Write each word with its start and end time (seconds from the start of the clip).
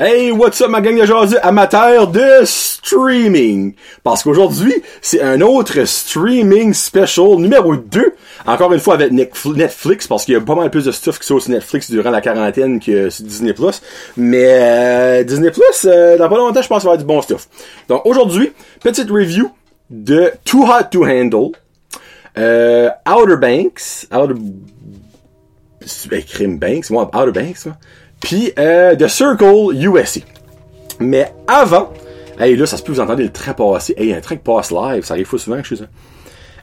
Hey, 0.00 0.30
what's 0.30 0.60
up 0.60 0.70
ma 0.70 0.80
gang 0.80 0.96
de 0.96 1.04
jaseux 1.04 1.44
amateurs 1.44 2.06
de 2.06 2.44
streaming? 2.44 3.74
Parce 4.04 4.22
qu'aujourd'hui, 4.22 4.72
c'est 5.02 5.20
un 5.20 5.40
autre 5.40 5.84
streaming 5.86 6.72
special 6.72 7.34
numéro 7.38 7.74
2. 7.74 8.14
Encore 8.46 8.72
une 8.72 8.78
fois 8.78 8.94
avec 8.94 9.10
Netflix, 9.10 10.06
parce 10.06 10.24
qu'il 10.24 10.34
y 10.34 10.36
a 10.36 10.40
pas 10.40 10.54
mal 10.54 10.70
plus 10.70 10.84
de 10.84 10.92
stuff 10.92 11.18
qui 11.18 11.26
sont 11.26 11.40
sur 11.40 11.50
Netflix 11.50 11.90
durant 11.90 12.10
la 12.12 12.20
quarantaine 12.20 12.78
que 12.78 13.10
sur 13.10 13.24
Disney+. 13.24 13.52
Mais 14.16 14.44
euh, 14.46 15.24
Disney+, 15.24 15.50
euh, 15.86 16.16
dans 16.16 16.28
pas 16.28 16.36
longtemps, 16.36 16.62
je 16.62 16.68
pense 16.68 16.82
qu'il 16.82 16.88
va 16.88 16.92
avoir 16.92 16.98
du 16.98 17.04
bon 17.04 17.20
stuff. 17.20 17.48
Donc 17.88 18.06
aujourd'hui, 18.06 18.52
petite 18.80 19.10
review 19.10 19.50
de 19.90 20.30
Too 20.44 20.62
Hot 20.62 20.84
to 20.92 21.06
Handle, 21.06 21.50
euh, 22.38 22.88
Outer 23.04 23.36
Banks, 23.36 24.06
Outer... 24.12 24.34
Crime 26.28 26.58
Banks, 26.58 26.88
moi, 26.90 27.10
Outer 27.16 27.32
Banks, 27.32 27.66
moi 27.66 27.74
puis 28.20 28.52
euh, 28.58 28.96
The 28.96 29.08
Circle 29.08 29.74
USA. 29.74 30.20
Mais 31.00 31.32
avant, 31.46 31.92
hey, 32.38 32.56
là, 32.56 32.66
ça 32.66 32.76
se 32.76 32.82
peut 32.82 32.92
vous 32.92 33.00
entendez 33.00 33.24
le 33.24 33.32
train 33.32 33.52
passer. 33.52 33.94
Hey, 33.96 34.12
un 34.12 34.20
train 34.20 34.36
qui 34.36 34.42
passe 34.42 34.70
live, 34.70 35.04
ça 35.04 35.14
arrive 35.14 35.26
fou 35.26 35.38
souvent 35.38 35.56
que 35.56 35.62
je 35.62 35.74
suis 35.74 35.76
ça. 35.76 35.84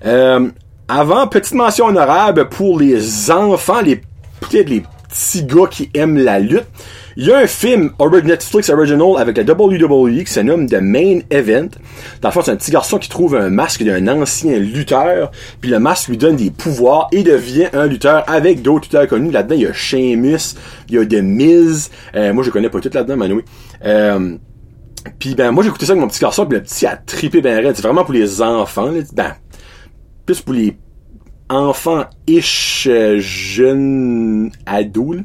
Euh, 0.05 0.49
avant, 0.87 1.27
petite 1.27 1.53
mention 1.53 1.87
honorable 1.87 2.49
pour 2.49 2.79
les 2.79 3.31
enfants, 3.31 3.81
les 3.81 4.01
peut-être 4.39 4.69
les 4.69 4.83
petits 5.15 5.43
gars 5.43 5.67
qui 5.69 5.89
aiment 5.93 6.17
la 6.17 6.39
lutte. 6.39 6.65
Il 7.17 7.25
y 7.25 7.31
a 7.31 7.37
un 7.37 7.47
film 7.47 7.91
Netflix 8.25 8.69
Original 8.69 9.13
avec 9.17 9.37
la 9.37 9.43
WWE 9.43 10.23
qui 10.23 10.33
se 10.33 10.41
nomme 10.41 10.67
The 10.67 10.81
Main 10.81 11.19
Event. 11.29 11.69
Dans 12.21 12.27
le 12.27 12.33
fond, 12.33 12.41
c'est 12.41 12.51
un 12.51 12.57
petit 12.57 12.71
garçon 12.71 12.99
qui 12.99 13.07
trouve 13.07 13.35
un 13.35 13.49
masque 13.49 13.83
d'un 13.83 14.05
ancien 14.09 14.59
lutteur, 14.59 15.31
puis 15.61 15.69
le 15.69 15.79
masque 15.79 16.09
lui 16.09 16.17
donne 16.17 16.35
des 16.35 16.51
pouvoirs 16.51 17.07
et 17.13 17.23
devient 17.23 17.67
un 17.71 17.87
lutteur 17.87 18.23
avec 18.27 18.61
d'autres 18.61 18.85
lutteurs 18.85 19.07
connus. 19.07 19.31
Là-dedans, 19.31 19.55
il 19.55 19.61
y 19.61 19.67
a 19.67 19.73
Sheamus, 19.73 20.55
il 20.89 20.95
y 20.95 20.97
a 20.97 21.05
The 21.05 21.23
Miz. 21.23 21.89
Euh, 22.15 22.33
moi, 22.33 22.43
je 22.43 22.49
connais 22.49 22.69
pas 22.69 22.81
tout 22.81 22.91
là-dedans, 22.93 23.15
mais. 23.15 23.29
Euh, 23.85 24.37
puis 25.19 25.35
ben 25.35 25.51
moi 25.51 25.63
écouté 25.63 25.85
ça 25.85 25.91
avec 25.91 26.01
mon 26.01 26.07
petit 26.07 26.19
garçon, 26.19 26.45
puis 26.47 26.57
le 26.57 26.63
petit 26.63 26.85
a 26.85 26.97
trippé 26.97 27.39
ben 27.39 27.63
raide. 27.63 27.75
C'est 27.75 27.83
vraiment 27.83 28.03
pour 28.03 28.13
les 28.13 28.41
enfants, 28.41 28.89
là. 28.89 29.01
ben 29.13 29.35
plus 30.25 30.41
pour 30.41 30.55
les 30.55 30.75
enfants-ish 31.49 32.87
euh, 32.89 33.17
jeunes 33.19 34.51
ados. 34.65 35.17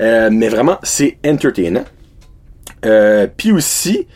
Euh, 0.00 0.30
mais 0.32 0.48
vraiment, 0.48 0.78
c'est 0.82 1.18
entertainant. 1.26 1.84
Euh, 2.84 3.26
Puis 3.36 3.52
aussi, 3.52 4.06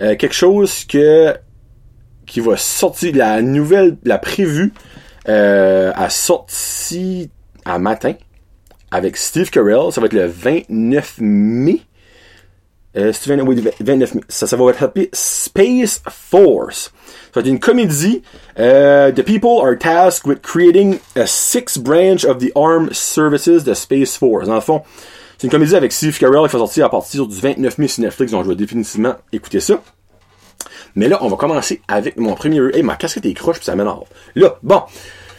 euh, 0.00 0.16
quelque 0.16 0.34
chose 0.34 0.84
que 0.84 1.34
qui 2.26 2.40
va 2.40 2.56
sortir, 2.56 3.16
la 3.16 3.42
nouvelle, 3.42 3.96
la 4.04 4.18
prévue, 4.18 4.72
a 5.26 6.10
sorti 6.10 7.30
à 7.64 7.78
matin 7.78 8.14
avec 8.90 9.16
Steve 9.16 9.50
Carell. 9.50 9.92
Ça 9.92 10.00
va 10.00 10.06
être 10.06 10.12
le 10.12 10.26
29 10.26 11.16
mai. 11.20 11.80
Euh, 12.96 13.12
29 13.12 14.14
mai. 14.14 14.20
Ça, 14.28 14.48
ça 14.48 14.56
va 14.56 14.70
être 14.70 14.90
Space 15.12 16.02
Force. 16.08 16.92
Ça 17.32 17.40
va 17.40 17.40
être 17.42 17.46
une 17.46 17.60
comédie. 17.60 18.22
Uh, 18.58 19.12
the 19.12 19.22
people 19.22 19.60
are 19.62 19.76
tasked 19.78 20.26
with 20.26 20.42
creating 20.42 20.98
a 21.14 21.26
sixth 21.26 21.82
branch 21.82 22.24
of 22.24 22.38
the 22.38 22.50
armed 22.56 22.94
services, 22.94 23.62
the 23.64 23.74
Space 23.74 24.16
Force. 24.16 24.48
Dans 24.48 24.56
le 24.56 24.60
fond, 24.60 24.82
c'est 25.38 25.46
une 25.46 25.52
comédie 25.52 25.76
avec 25.76 25.92
Steve 25.92 26.18
Carell 26.18 26.48
qui 26.48 26.52
va 26.52 26.58
sortir 26.58 26.84
à 26.86 26.90
partir 26.90 27.26
du 27.26 27.38
29 27.38 27.78
mai 27.78 27.86
sur 27.86 28.02
Netflix, 28.02 28.32
donc 28.32 28.44
je 28.44 28.50
vais 28.50 28.56
définitivement 28.56 29.14
écouter 29.32 29.60
ça. 29.60 29.80
Mais 30.96 31.08
là, 31.08 31.18
on 31.22 31.28
va 31.28 31.36
commencer 31.36 31.80
avec 31.86 32.16
mon 32.16 32.34
premier... 32.34 32.60
Hey, 32.74 32.82
ma 32.82 32.96
casquette 32.96 33.24
est 33.24 33.34
croche, 33.34 33.58
puis 33.58 33.66
ça 33.66 33.76
m'énerve. 33.76 34.04
Là, 34.34 34.58
bon. 34.64 34.82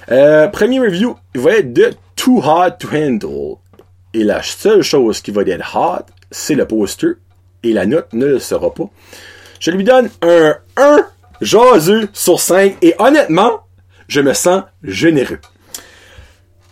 Euh, 0.09 0.47
premier 0.47 0.79
review, 0.79 1.17
il 1.35 1.41
va 1.41 1.57
être 1.57 1.73
de 1.73 1.91
Too 2.15 2.41
Hot 2.43 2.71
to 2.79 2.87
Handle. 2.93 3.57
Et 4.13 4.23
la 4.23 4.41
seule 4.41 4.81
chose 4.81 5.21
qui 5.21 5.31
va 5.31 5.41
être 5.41 5.75
hot, 5.75 6.05
c'est 6.31 6.55
le 6.55 6.65
poster. 6.65 7.17
Et 7.63 7.73
la 7.73 7.85
note 7.85 8.11
ne 8.13 8.25
le 8.25 8.39
sera 8.39 8.73
pas. 8.73 8.89
Je 9.59 9.71
lui 9.71 9.83
donne 9.83 10.09
un 10.21 10.55
1 10.77 11.05
jaseux 11.41 12.09
sur 12.13 12.39
5. 12.39 12.77
Et 12.81 12.95
honnêtement, 12.99 13.61
je 14.07 14.21
me 14.21 14.33
sens 14.33 14.63
généreux. 14.83 15.39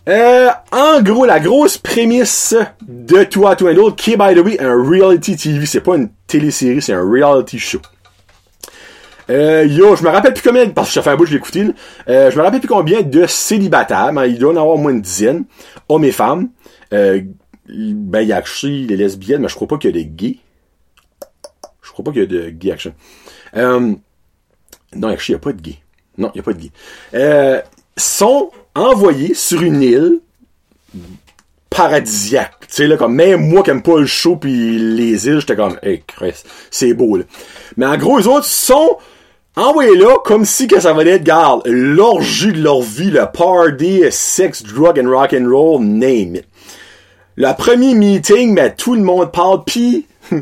Euh, 0.08 0.50
en 0.72 1.02
gros, 1.02 1.26
la 1.26 1.40
grosse 1.40 1.78
prémisse 1.78 2.56
de 2.88 3.18
Hot 3.38 3.56
to 3.56 3.68
Handle, 3.68 3.96
qui 3.96 4.14
est, 4.14 4.18
by 4.18 4.34
the 4.34 4.44
way, 4.44 4.60
un 4.60 4.76
reality 4.84 5.36
TV. 5.36 5.66
C'est 5.66 5.82
pas 5.82 5.96
une 5.96 6.10
télésérie, 6.26 6.82
c'est 6.82 6.94
un 6.94 7.08
reality 7.08 7.60
show. 7.60 7.80
Euh, 9.30 9.66
yo, 9.66 9.96
je 9.96 10.04
me 10.04 10.10
rappelle 10.10 10.34
plus 10.34 10.42
combien, 10.42 10.68
parce 10.70 10.88
que 10.88 10.94
ça 10.96 11.04
fait 11.04 11.12
un 11.12 11.16
bout 11.16 11.28
je 11.28 11.36
écouté, 11.36 11.68
euh, 12.08 12.32
je 12.32 12.38
me 12.38 12.42
rappelle 12.42 12.60
plus 12.60 12.68
combien 12.68 13.04
de 13.04 13.28
célibataires, 13.28 14.12
mais 14.12 14.32
il 14.32 14.40
doit 14.40 14.52
en 14.54 14.58
avoir 14.58 14.78
moins 14.78 14.92
une 14.92 15.02
dizaine, 15.02 15.46
hommes 15.88 16.06
et 16.06 16.12
femmes. 16.12 16.50
Euh, 16.94 17.22
ben, 17.68 18.22
il 18.22 18.28
y 18.28 18.34
a 18.34 18.42
les 18.64 18.98
lesbiennes, 18.98 19.42
mais 19.42 19.48
je 19.48 19.54
crois 19.54 19.68
pas 19.68 19.78
qu'il 19.78 19.92
y 19.92 19.94
a 19.94 20.04
des 20.04 20.08
gays. 20.08 20.40
Crois 22.00 22.14
pas 22.14 22.18
qu'il 22.18 22.32
y 22.32 22.38
a 22.38 22.44
de 22.44 22.50
gay 22.52 22.72
action. 22.72 22.94
Euh, 23.58 23.94
non, 24.96 25.10
il 25.10 25.18
n'y 25.28 25.36
a 25.36 25.40
pas 25.40 25.52
de 25.52 25.62
gays. 25.62 25.80
Non, 26.18 26.32
il 26.34 26.38
n'y 26.38 26.40
a 26.40 26.44
pas 26.44 26.54
de 26.54 26.60
gays. 26.60 26.72
Euh, 27.14 27.62
sont 27.98 28.52
envoyés 28.74 29.34
sur 29.34 29.62
une 29.62 29.82
île 29.82 30.20
paradisiaque. 31.70 32.56
Tu 32.62 32.68
sais, 32.70 32.88
là, 32.88 32.96
comme 32.96 33.16
même 33.16 33.50
moi 33.50 33.64
qui 33.64 33.72
aime 33.72 33.82
pas 33.82 34.00
le 34.00 34.06
show 34.06 34.38
puis 34.38 34.80
les 34.80 35.28
îles, 35.28 35.42
j'étais 35.42 35.58
comme, 35.58 35.78
hey, 35.84 36.02
Chris, 36.08 36.42
c'est 36.72 36.94
beau, 36.94 37.18
là. 37.18 37.26
Mais 37.76 37.86
en 37.86 37.98
gros, 37.98 38.18
les 38.18 38.28
autres 38.28 38.46
sont 38.46 38.98
envoyés 39.58 39.98
là 39.98 40.16
comme 40.24 40.46
si 40.46 40.68
que 40.68 40.80
ça 40.80 40.94
valait 40.94 41.16
être, 41.16 41.26
garde, 41.26 41.64
l'orgie 41.66 42.54
de 42.54 42.62
leur 42.62 42.82
vie, 42.82 43.12
le 43.12 43.26
party, 43.30 44.04
sex, 44.10 44.64
drug 44.64 44.98
and 44.98 45.10
rock 45.10 45.34
and 45.34 45.50
roll, 45.50 45.82
name 45.82 46.38
it. 46.38 46.46
Le 47.36 47.54
premier 47.58 47.94
meeting, 47.94 48.54
mais 48.54 48.74
tout 48.74 48.96
le 48.96 49.02
monde 49.02 49.34
parle, 49.34 49.66
puis 49.66 50.08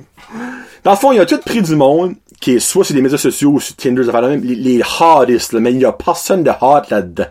dans 0.88 0.94
le 0.94 0.98
fond, 1.00 1.12
il 1.12 1.18
y 1.18 1.20
a 1.20 1.26
tout 1.26 1.38
pris 1.40 1.62
du 1.62 1.76
monde, 1.76 2.16
qui 2.40 2.54
est 2.54 2.60
soit 2.60 2.86
sur 2.86 2.96
les 2.96 3.02
médias 3.02 3.18
sociaux 3.18 3.50
ou 3.50 3.60
sur 3.60 3.76
Tinder, 3.76 4.04
les, 4.42 4.56
les 4.56 4.82
hottest, 5.02 5.52
là, 5.52 5.60
mais 5.60 5.74
il 5.74 5.82
y 5.82 5.84
a 5.84 5.92
personne 5.92 6.44
de 6.44 6.50
hot 6.62 6.84
là-dedans. 6.90 7.26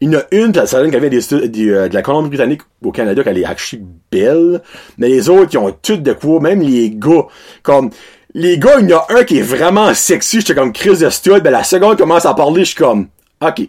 Il 0.00 0.12
y 0.12 0.16
en 0.16 0.18
a 0.18 0.22
une, 0.32 0.52
ça 0.66 0.80
donne 0.80 0.90
qu'elle 0.90 1.08
vient 1.08 1.08
des, 1.08 1.48
des, 1.48 1.68
euh, 1.68 1.88
de 1.88 1.94
la 1.94 2.02
Colombie-Britannique 2.02 2.62
au 2.82 2.90
Canada, 2.90 3.22
qu'elle 3.22 3.38
est 3.38 3.44
actually 3.44 3.84
belle, 4.10 4.60
mais 4.98 5.06
les 5.06 5.28
autres, 5.28 5.50
ils 5.52 5.58
ont 5.58 5.72
toutes 5.80 6.02
de 6.02 6.14
quoi, 6.14 6.40
même 6.40 6.60
les 6.60 6.90
gars, 6.90 7.26
comme, 7.62 7.90
les 8.34 8.58
gars, 8.58 8.80
il 8.80 8.90
y 8.90 8.92
en 8.92 8.98
a 8.98 9.06
un 9.10 9.22
qui 9.22 9.38
est 9.38 9.42
vraiment 9.42 9.94
sexy, 9.94 10.40
j'étais 10.40 10.56
comme 10.56 10.72
Chris 10.72 10.98
de 10.98 11.08
Stuart, 11.08 11.42
ben 11.42 11.52
la 11.52 11.62
seconde 11.62 11.96
commence 11.96 12.26
à 12.26 12.34
parler, 12.34 12.64
je 12.64 12.70
suis 12.70 12.74
comme, 12.74 13.06
ok. 13.40 13.68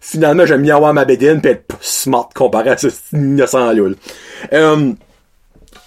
Finalement, 0.00 0.46
j'aime 0.46 0.62
bien 0.62 0.76
avoir 0.76 0.94
ma 0.94 1.04
bédaine 1.04 1.40
pis 1.40 1.48
être 1.48 1.76
smart 1.80 2.28
comparé 2.32 2.70
à 2.70 2.76
ce 2.76 2.86
innocent 3.12 3.72
là. 3.72 3.88
Euh, 4.52 4.92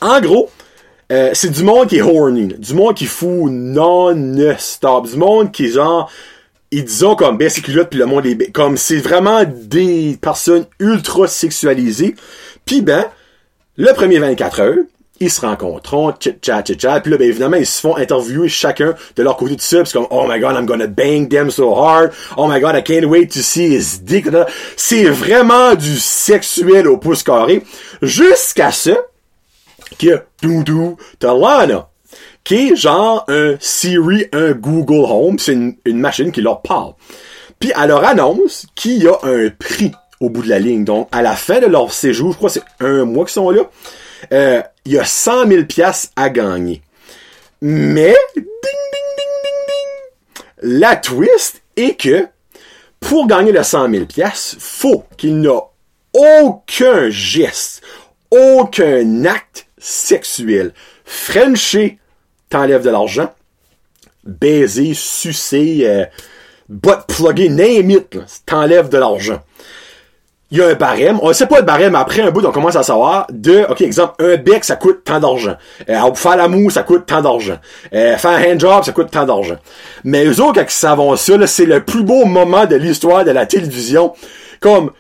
en 0.02 0.20
gros, 0.20 0.50
euh, 1.12 1.30
c'est 1.34 1.52
du 1.52 1.64
monde 1.64 1.88
qui 1.88 1.98
est 1.98 2.02
horny, 2.02 2.48
du 2.48 2.74
monde 2.74 2.96
qui 2.96 3.06
fout 3.06 3.52
non-stop, 3.52 5.08
du 5.08 5.18
monde 5.18 5.52
qui 5.52 5.70
genre 5.70 6.10
ils 6.72 6.84
disent 6.84 7.06
comme 7.18 7.38
ben 7.38 7.48
c'est 7.48 7.62
culotte 7.62 7.90
puis 7.90 8.00
le 8.00 8.08
monde 8.08 8.26
est 8.26 8.52
comme 8.52 8.76
c'est 8.76 8.98
vraiment 8.98 9.44
des 9.46 10.18
personnes 10.20 10.66
ultra 10.80 11.28
sexualisées. 11.28 12.16
Puis 12.66 12.82
ben 12.82 13.06
le 13.78 13.94
premier 13.94 14.18
24 14.18 14.60
heures, 14.62 14.78
ils 15.20 15.30
se 15.30 15.42
rencontrent, 15.42 16.18
chit 16.20 16.38
chat 16.42 16.64
chit 16.66 16.82
chat, 16.82 17.02
puis 17.02 17.12
là 17.12 17.18
ben 17.18 17.30
évidemment 17.30 17.58
ils 17.58 17.68
se 17.68 17.82
font 17.82 17.96
interviewer 17.98 18.50
chacun 18.50 18.96
de 19.16 19.22
leur 19.22 19.38
côté 19.38 19.56
de 19.56 19.62
ça, 19.62 19.86
c'est 19.86 19.94
comme 19.94 20.08
oh 20.10 20.26
my 20.28 20.40
god 20.40 20.56
I'm 20.56 20.66
gonna 20.66 20.88
bang 20.88 21.30
them 21.30 21.52
so 21.52 21.76
hard, 21.76 22.14
oh 22.36 22.48
my 22.48 22.60
god 22.60 22.76
I 22.76 22.82
can't 22.82 23.06
wait 23.06 23.28
to 23.28 23.44
see 23.44 23.78
his 23.78 24.00
dick. 24.02 24.26
C'est 24.76 25.04
vraiment 25.04 25.76
du 25.76 26.00
sexuel 26.00 26.88
au 26.88 26.98
pouce 26.98 27.22
carré. 27.22 27.62
Jusqu'à 28.02 28.72
ça 28.72 28.98
que 29.98 30.24
Doudou 30.42 30.98
t'as 31.20 31.34
Lana, 31.34 31.90
qui 32.44 32.70
est 32.70 32.76
genre 32.76 33.26
un 33.28 33.56
Siri, 33.60 34.26
un 34.34 34.52
Google 34.52 35.06
Home, 35.10 35.40
c'est 35.40 35.54
une, 35.54 35.76
une, 35.86 36.00
machine 36.00 36.32
qui 36.32 36.42
leur 36.42 36.62
parle. 36.62 36.94
Puis 37.60 37.72
elle 37.76 37.90
leur 37.90 38.04
annonce 38.04 38.68
qu'il 38.76 39.04
y 39.04 39.08
a 39.08 39.18
un 39.24 39.50
prix 39.50 39.92
au 40.20 40.30
bout 40.30 40.42
de 40.42 40.50
la 40.50 40.60
ligne. 40.60 40.84
Donc, 40.84 41.08
à 41.12 41.22
la 41.22 41.36
fin 41.36 41.60
de 41.60 41.68
leur 41.68 41.94
séjour, 41.94 42.32
je 42.32 42.38
crois 42.38 42.50
que 42.50 42.56
c'est 42.56 42.86
un 42.86 43.06
mois 43.06 43.26
qu'ils 43.26 43.34
sont 43.34 43.50
là, 43.50 43.62
euh, 44.34 44.62
il 44.86 44.94
y 44.94 45.00
a 45.00 45.06
100 45.06 45.48
000 45.48 45.64
piastres 45.66 46.12
à 46.16 46.30
gagner. 46.30 46.82
Mais, 47.62 48.16
ding, 48.36 48.44
ding, 48.44 48.46
ding, 48.64 49.44
ding, 49.44 49.66
ding, 49.68 50.80
la 50.80 50.96
twist 50.96 51.62
est 51.76 52.00
que, 52.00 52.28
pour 53.00 53.28
gagner 53.28 53.52
le 53.52 53.64
100 53.64 53.92
000 53.92 54.06
piastres, 54.06 54.58
faut 54.60 55.04
qu'il 55.18 55.42
n'a 55.42 55.60
aucun 56.14 57.10
geste, 57.10 57.82
aucun 58.32 59.26
acte 59.26 59.68
sexuel. 59.86 60.74
Frencher 61.06 62.00
t'enlèves 62.50 62.84
de 62.84 62.90
l'argent. 62.90 63.32
Baiser, 64.24 64.94
sucer, 64.96 65.82
euh, 65.84 66.06
butt 66.68 67.02
plugger, 67.08 67.50
name 67.50 67.92
it, 67.92 68.18
t'enlèves 68.46 68.90
de 68.90 68.98
l'argent. 68.98 69.42
Il 70.50 70.58
y 70.60 70.62
a 70.62 70.68
un 70.68 70.74
barème. 70.74 71.20
On 71.22 71.34
sait 71.34 71.48
pas 71.48 71.60
le 71.60 71.66
barème. 71.66 71.96
Après 71.96 72.22
un 72.22 72.32
bout, 72.32 72.46
on 72.46 72.52
commence 72.52 72.76
à 72.76 72.84
savoir 72.84 73.28
de, 73.32 73.66
OK, 73.70 73.82
exemple, 73.82 74.14
un 74.20 74.38
bec, 74.38 74.64
ça 74.64 74.76
coûte 74.76 75.04
tant 75.04 75.20
d'argent. 75.20 75.56
Euh, 75.90 76.14
faire 76.14 76.38
l'amour, 76.38 76.72
ça 76.72 76.84
coûte 76.84 77.06
tant 77.06 77.22
d'argent. 77.22 77.58
Euh, 77.94 78.16
faire 78.18 78.32
un 78.32 78.54
handjob, 78.54 78.84
ça 78.84 78.92
coûte 78.92 79.12
tant 79.12 79.26
d'argent. 79.26 79.58
Mais 80.04 80.26
eux 80.26 80.42
autres, 80.42 80.54
quand 80.54 80.68
ils 80.68 80.70
savent 80.70 81.16
ça, 81.16 81.48
c'est 81.48 81.66
le 81.66 81.84
plus 81.84 82.04
beau 82.04 82.26
moment 82.26 82.66
de 82.66 82.76
l'histoire 82.76 83.26
de 83.26 83.32
la 83.32 83.46
télévision. 83.46 84.14
Comme, 84.60 84.92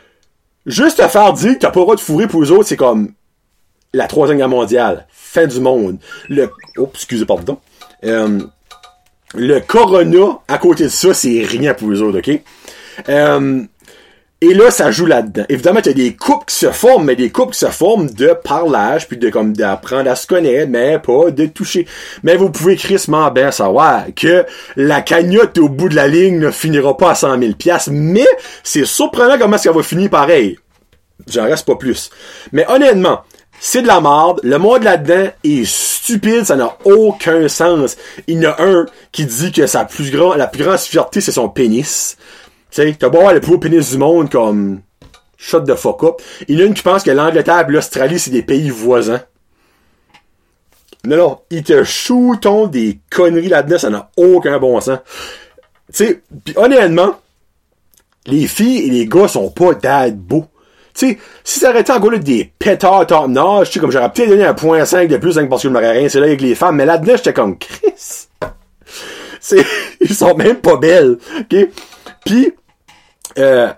juste 0.65 0.97
te 0.97 1.07
faire 1.07 1.33
dire 1.33 1.53
que 1.53 1.59
t'as 1.59 1.71
pas 1.71 1.79
le 1.79 1.85
droit 1.85 1.95
de 1.95 2.01
fourrer 2.01 2.27
pour 2.27 2.43
eux 2.43 2.51
autres, 2.51 2.67
c'est 2.67 2.75
comme 2.75 3.13
la 3.95 4.07
troisième 4.07 4.37
guerre 4.37 4.49
mondiale 4.49 5.07
fin 5.35 5.47
du 5.47 5.59
monde. 5.59 5.97
Le, 6.29 6.49
excusez, 6.93 7.25
pardon. 7.25 7.57
Euh, 8.03 8.39
le 9.33 9.59
Corona, 9.59 10.39
à 10.47 10.57
côté 10.57 10.85
de 10.85 10.89
ça, 10.89 11.13
c'est 11.13 11.43
rien 11.43 11.73
pour 11.73 11.91
eux 11.91 12.01
autres, 12.01 12.19
ok? 12.19 12.41
Euh, 13.09 13.61
et 14.41 14.53
là, 14.53 14.69
ça 14.69 14.91
joue 14.91 15.05
là-dedans. 15.05 15.43
Évidemment, 15.49 15.79
il 15.79 15.87
y 15.87 15.89
a 15.89 15.93
des 15.93 16.13
couples 16.13 16.45
qui 16.45 16.55
se 16.55 16.71
forment, 16.71 17.05
mais 17.05 17.15
des 17.15 17.31
couples 17.31 17.53
qui 17.53 17.59
se 17.59 17.65
forment 17.67 18.09
de 18.09 18.33
parlage, 18.43 19.07
puis 19.07 19.17
de 19.17 19.29
comme 19.29 19.53
d'apprendre 19.53 20.09
à 20.09 20.15
se 20.15 20.27
connaître, 20.27 20.69
mais 20.69 20.99
pas 20.99 21.31
de 21.31 21.45
toucher. 21.47 21.87
Mais 22.23 22.35
vous 22.37 22.49
pouvez 22.49 22.75
crissement 22.75 23.31
bien 23.31 23.51
savoir 23.51 24.05
que 24.15 24.45
la 24.75 25.01
cagnotte 25.01 25.57
au 25.57 25.67
bout 25.67 25.89
de 25.89 25.95
la 25.95 26.07
ligne 26.07 26.39
ne 26.39 26.51
finira 26.51 26.95
pas 26.95 27.11
à 27.11 27.15
100 27.15 27.39
000 27.39 27.53
pièces, 27.53 27.89
mais 27.91 28.27
c'est 28.63 28.85
surprenant 28.85 29.37
comment 29.37 29.57
ça 29.57 29.71
va 29.71 29.83
finir 29.83 30.09
pareil. 30.09 30.59
J'en 31.27 31.45
reste 31.45 31.65
pas 31.65 31.75
plus. 31.75 32.09
Mais 32.51 32.65
honnêtement, 32.69 33.21
c'est 33.59 33.81
de 33.81 33.87
la 33.87 34.01
merde. 34.01 34.39
Le 34.43 34.57
monde 34.57 34.83
là-dedans 34.83 35.31
est 35.43 35.65
stupide, 35.65 36.45
ça 36.45 36.55
n'a 36.55 36.77
aucun 36.85 37.47
sens. 37.47 37.97
Il 38.27 38.41
y 38.41 38.47
en 38.47 38.51
a 38.51 38.63
un 38.63 38.85
qui 39.11 39.25
dit 39.25 39.51
que 39.51 39.65
sa 39.67 39.85
plus 39.85 40.11
grand, 40.11 40.35
la 40.35 40.47
plus 40.47 40.63
grande 40.63 40.77
fierté, 40.77 41.21
c'est 41.21 41.31
son 41.31 41.49
pénis. 41.49 42.17
Tu 42.71 42.81
sais, 42.81 42.95
t'as 42.97 43.09
beau 43.09 43.19
avoir 43.19 43.33
le 43.33 43.41
plus 43.41 43.53
haut 43.53 43.57
pénis 43.57 43.91
du 43.91 43.97
monde 43.97 44.29
comme 44.29 44.81
shut 45.37 45.65
the 45.65 45.75
fuck 45.75 46.03
up. 46.03 46.21
Il 46.47 46.59
y 46.59 46.61
en 46.61 46.65
a 46.65 46.67
une 46.67 46.73
qui 46.73 46.83
pense 46.83 47.03
que 47.03 47.11
l'Angleterre 47.11 47.65
et 47.67 47.71
l'Australie, 47.71 48.19
c'est 48.19 48.31
des 48.31 48.43
pays 48.43 48.69
voisins. 48.69 49.21
Non, 51.05 51.17
non, 51.17 51.39
ils 51.51 51.63
te 51.63 51.83
shootent 51.83 52.71
des 52.71 52.99
conneries 53.11 53.49
là-dedans, 53.49 53.77
ça 53.77 53.89
n'a 53.89 54.09
aucun 54.17 54.57
bon 54.57 54.79
sens. 54.81 54.99
Tu 55.93 56.05
sais, 56.05 56.21
pis 56.43 56.53
honnêtement, 56.55 57.19
les 58.25 58.47
filles 58.47 58.87
et 58.87 58.89
les 58.89 59.07
gars 59.07 59.27
sont 59.27 59.49
pas 59.51 59.75
dad 59.75 60.17
beaux. 60.17 60.45
Tu 60.95 61.09
sais, 61.09 61.17
si 61.43 61.59
ça 61.59 61.69
arrêtait 61.69 61.91
en 61.91 61.99
gros 61.99 62.09
là, 62.09 62.17
des 62.17 62.51
pétards 62.57 63.05
top 63.05 63.27
notch, 63.27 63.69
tu 63.69 63.81
comme 63.81 63.91
j'aurais 63.91 64.09
peut-être 64.11 64.29
donné 64.29 64.45
un 64.45 64.53
point 64.53 64.85
5 64.85 65.09
de 65.09 65.17
plus, 65.17 65.37
hein, 65.37 65.45
parce 65.47 65.61
que 65.61 65.67
je 65.67 65.73
m'aurais 65.73 65.91
rien, 65.91 66.07
c'est 66.07 66.19
là 66.19 66.27
avec 66.27 66.39
les 66.41 66.55
femmes, 66.55 66.77
mais 66.77 66.85
là-dedans, 66.85 67.17
j'étais 67.17 67.33
comme, 67.33 67.57
Chris. 67.57 68.27
C'est, 69.41 69.63
ils 70.01 70.15
sont 70.15 70.33
même 70.35 70.55
pas 70.55 70.75
belles? 70.77 71.17
Puis, 72.25 72.51
euh, 73.37 73.71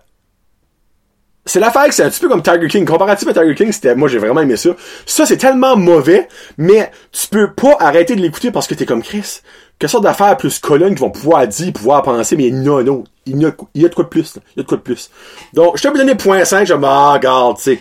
c'est 1.48 1.60
l'affaire 1.60 1.86
que 1.88 1.94
c'est 1.94 2.04
un 2.04 2.10
petit 2.10 2.20
peu 2.20 2.30
comme 2.30 2.42
Tiger 2.42 2.68
King. 2.68 2.86
Comparatif 2.86 3.28
à 3.28 3.34
Tiger 3.34 3.56
King, 3.56 3.72
c'était, 3.72 3.96
moi 3.96 4.08
j'ai 4.08 4.18
vraiment 4.18 4.42
aimé 4.42 4.56
ça. 4.58 4.70
Ça, 5.06 5.26
c'est 5.26 5.38
tellement 5.38 5.76
mauvais, 5.76 6.28
mais 6.58 6.92
tu 7.12 7.28
peux 7.28 7.52
pas 7.54 7.76
arrêter 7.80 8.16
de 8.16 8.22
l'écouter 8.22 8.52
parce 8.52 8.68
que 8.68 8.76
t'es 8.76 8.86
comme 8.86 9.02
Chris. 9.02 9.42
Quelle 9.80 9.90
sorte 9.90 10.04
d'affaires 10.04 10.38
plus 10.38 10.60
colonnes 10.60 10.96
qui 10.96 11.02
vont 11.02 11.10
pouvoir 11.10 11.48
dire, 11.48 11.74
pouvoir 11.74 12.02
penser, 12.02 12.36
mais 12.36 12.50
non, 12.50 12.84
non. 12.84 13.04
Il 13.28 13.42
y 13.42 13.46
a, 13.86 13.90
de 13.90 13.94
quoi 13.94 14.04
de 14.04 14.10
plus, 14.10 14.36
là. 14.36 14.42
Il 14.56 14.58
y 14.58 14.60
a 14.62 14.64
de 14.64 14.68
quoi 14.68 14.78
de 14.78 14.84
plus. 14.84 15.12
Donc, 15.54 15.78
je 15.78 15.84
t'ai 15.84 15.92
donné 15.92 16.16
point 16.16 16.44
5, 16.44 16.66
je 16.66 16.74
me 16.74 16.86
ah, 16.86 17.14
regarde, 17.14 17.58
tu 17.58 17.64
sais. 17.64 17.80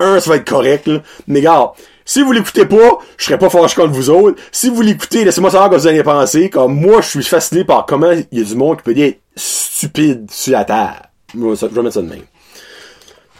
Un, 0.00 0.20
ça 0.20 0.30
va 0.30 0.36
être 0.36 0.48
correct, 0.48 0.86
là. 0.86 1.00
Mais 1.26 1.40
regarde, 1.40 1.72
si 2.04 2.22
vous 2.22 2.32
l'écoutez 2.32 2.66
pas, 2.66 2.98
je 3.16 3.24
serais 3.24 3.38
pas 3.38 3.48
fâché 3.48 3.76
contre 3.76 3.92
vous 3.92 4.10
autres. 4.10 4.40
Si 4.52 4.68
vous 4.68 4.82
l'écoutez, 4.82 5.24
laissez-moi 5.24 5.50
savoir 5.50 5.70
que 5.70 5.76
vous 5.76 5.86
allez 5.86 6.02
penser. 6.02 6.50
Comme 6.50 6.74
moi, 6.74 7.00
je 7.00 7.08
suis 7.08 7.22
fasciné 7.22 7.64
par 7.64 7.86
comment 7.86 8.10
il 8.10 8.38
y 8.38 8.42
a 8.42 8.44
du 8.44 8.54
monde 8.54 8.78
qui 8.78 8.82
peut 8.82 8.98
être 8.98 9.20
stupide 9.36 10.30
sur 10.30 10.52
la 10.52 10.64
terre. 10.64 11.02
Je 11.34 11.38
vais 11.38 11.82
mettre 11.82 11.94
ça 11.94 12.02
de 12.02 12.08
même. 12.08 12.24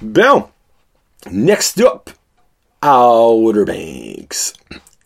Bon. 0.01 0.45
Next 1.31 1.81
up. 1.81 2.11
Outer 2.83 3.65
Banks. 3.65 4.53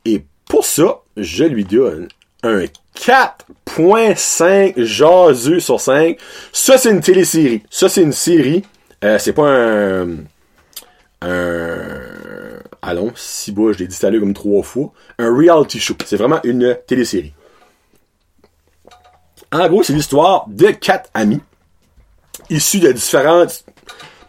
Et 0.04 0.24
pour 0.48 0.64
ça, 0.64 1.00
je 1.16 1.44
lui 1.44 1.64
donne 1.64 2.08
un 2.42 2.64
4.5 2.96 4.82
jaseux 4.82 5.60
sur 5.60 5.80
5. 5.80 6.18
Ça, 6.52 6.78
c'est 6.78 6.90
une 6.90 7.00
télésérie. 7.00 7.62
Ça, 7.70 7.88
c'est 7.88 8.02
une 8.02 8.12
série. 8.12 8.64
Euh, 9.04 9.18
c'est 9.18 9.32
pas 9.32 9.48
un... 9.48 10.16
Un... 11.20 11.78
Allons, 12.80 13.12
si 13.16 13.52
bas, 13.52 13.72
je 13.72 13.78
l'ai 13.78 13.86
dit 13.86 13.98
tout 13.98 14.20
comme 14.20 14.34
trois 14.34 14.62
fois. 14.62 14.92
Un 15.18 15.34
reality 15.34 15.80
show. 15.80 15.94
C'est 16.04 16.16
vraiment 16.16 16.40
une 16.44 16.76
télésérie. 16.86 17.32
En 19.52 19.66
gros, 19.68 19.82
c'est 19.82 19.92
l'histoire 19.92 20.44
de 20.48 20.68
quatre 20.68 21.10
amis 21.14 21.40
issus 22.50 22.80
de 22.80 22.92
différentes 22.92 23.64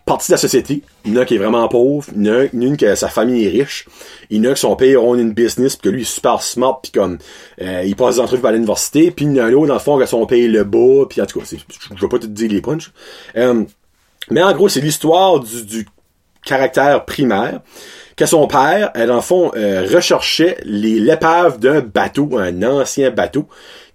partie 0.10 0.32
de 0.32 0.34
la 0.34 0.40
société. 0.40 0.82
Il 1.06 1.14
y 1.14 1.18
en 1.18 1.22
a 1.22 1.26
qui 1.26 1.36
est 1.36 1.38
vraiment 1.38 1.68
pauvre, 1.68 2.08
il 2.16 2.26
y 2.26 2.32
en 2.32 2.40
a 2.40 2.44
une 2.52 2.78
que 2.78 2.96
sa 2.96 3.10
famille 3.10 3.46
est 3.46 3.50
riche, 3.50 3.86
il 4.32 4.44
y 4.44 4.48
en 4.48 4.52
a 4.52 4.54
que 4.54 4.60
son 4.60 4.76
père 4.76 5.02
a 5.02 5.16
une 5.16 5.34
business, 5.34 5.76
puis 5.76 5.90
que 5.90 5.96
lui 5.96 6.02
est 6.02 6.06
super 6.06 6.42
smart, 6.42 6.80
puis 6.82 6.92
comme 6.92 7.20
euh, 7.62 7.84
il 7.86 7.96
passe 7.96 8.16
des 8.16 8.22
entrevues 8.22 8.48
à 8.48 8.52
l'université, 8.52 9.12
puis 9.12 9.26
il 9.26 9.36
y 9.36 9.40
en 9.40 9.46
a 9.46 9.48
un 9.48 9.54
autre 9.54 9.68
dans 9.68 9.76
le 9.76 9.80
fond 9.80 10.00
que 10.00 10.06
son 10.08 10.26
père 10.26 10.50
le 10.50 10.64
bas, 10.64 11.06
puis 11.08 11.22
en 11.22 11.28
tout 11.28 11.40
cas, 11.40 11.46
je 11.46 12.02
vais 12.02 12.08
pas 12.08 12.18
te 12.18 12.26
dire 12.26 12.52
les 12.52 12.62
punchs. 12.62 12.92
Euh, 13.38 13.64
mais 14.32 14.42
en 14.42 14.52
gros, 14.54 14.68
c'est 14.68 14.82
l'histoire 14.82 15.40
du, 15.40 15.64
du, 15.64 15.88
caractère 16.44 17.06
primaire 17.06 17.60
que 18.16 18.26
son 18.26 18.48
père, 18.48 18.92
euh, 18.96 19.06
dans 19.06 19.16
le 19.16 19.22
fond, 19.22 19.52
recherchait 19.54 20.58
l'épave 20.64 21.60
d'un 21.60 21.82
bateau, 21.82 22.38
un 22.38 22.64
ancien 22.64 23.12
bateau, 23.12 23.48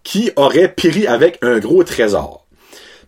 qui 0.04 0.30
aurait 0.36 0.68
péri 0.68 1.08
avec 1.08 1.38
un 1.42 1.58
gros 1.58 1.82
trésor. 1.82 2.43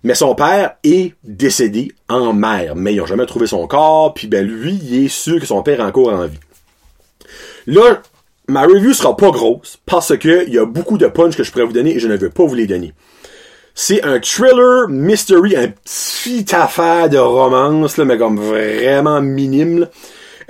Mais 0.06 0.14
son 0.14 0.36
père 0.36 0.76
est 0.84 1.14
décédé 1.24 1.90
en 2.08 2.32
mer, 2.32 2.76
mais 2.76 2.94
ils 2.94 2.98
n'ont 2.98 3.06
jamais 3.06 3.26
trouvé 3.26 3.48
son 3.48 3.66
corps, 3.66 4.14
puis 4.14 4.28
ben 4.28 4.46
lui, 4.46 4.78
il 4.80 5.04
est 5.04 5.08
sûr 5.08 5.40
que 5.40 5.46
son 5.46 5.64
père 5.64 5.80
est 5.80 5.82
encore 5.82 6.10
en 6.10 6.26
vie. 6.26 6.38
Là, 7.66 8.02
ma 8.46 8.62
review 8.62 8.92
sera 8.92 9.16
pas 9.16 9.32
grosse, 9.32 9.80
parce 9.84 10.16
que 10.16 10.46
il 10.46 10.54
y 10.54 10.60
a 10.60 10.64
beaucoup 10.64 10.96
de 10.96 11.08
punch 11.08 11.36
que 11.36 11.42
je 11.42 11.50
pourrais 11.50 11.64
vous 11.64 11.72
donner 11.72 11.96
et 11.96 11.98
je 11.98 12.06
ne 12.06 12.16
veux 12.16 12.30
pas 12.30 12.44
vous 12.44 12.54
les 12.54 12.68
donner. 12.68 12.94
C'est 13.74 14.04
un 14.04 14.20
thriller 14.20 14.88
mystery, 14.88 15.56
un 15.56 15.72
petit 15.84 16.46
affaire 16.54 17.08
de 17.08 17.18
romance, 17.18 17.96
là, 17.96 18.04
mais 18.04 18.16
comme 18.16 18.38
vraiment 18.38 19.20
minime. 19.20 19.88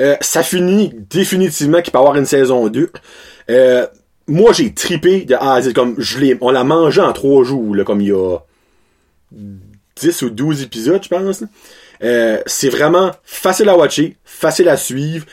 Euh, 0.02 0.16
ça 0.20 0.42
finit 0.42 0.92
définitivement 1.08 1.80
qu'il 1.80 1.92
peut 1.92 1.98
avoir 1.98 2.16
une 2.16 2.26
saison 2.26 2.68
2. 2.68 2.90
Euh, 3.48 3.86
moi, 4.26 4.52
j'ai 4.52 4.74
tripé 4.74 5.24
de 5.24 5.34
ah, 5.40 5.60
comme 5.74 5.94
je 5.96 6.18
l'ai, 6.18 6.36
on 6.42 6.50
l'a 6.50 6.62
mangé 6.62 7.00
en 7.00 7.14
trois 7.14 7.42
jours, 7.42 7.74
là, 7.74 7.84
comme 7.84 8.02
il 8.02 8.08
y 8.08 8.12
a 8.12 8.36
10 9.96 10.22
ou 10.22 10.30
12 10.30 10.62
épisodes, 10.62 11.02
je 11.02 11.08
pense. 11.08 11.44
Euh, 12.02 12.40
c'est 12.46 12.68
vraiment 12.68 13.10
facile 13.24 13.68
à 13.68 13.76
watcher, 13.76 14.16
facile 14.24 14.68
à 14.68 14.76
suivre. 14.76 15.24
Tu 15.24 15.32